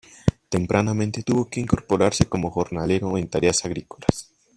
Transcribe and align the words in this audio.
Tempranamente 0.49 1.21
tuvo 1.21 1.47
que 1.47 1.59
incorporarse 1.59 2.25
como 2.27 2.49
jornalero 2.49 3.19
en 3.19 3.27
tareas 3.29 3.63
agrícolas. 3.65 4.31